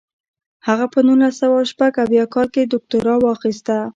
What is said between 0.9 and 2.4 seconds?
په نولس سوه شپږ اویا